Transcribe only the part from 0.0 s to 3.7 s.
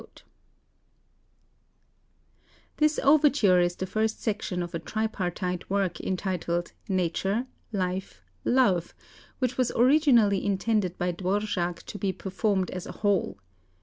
91 This overture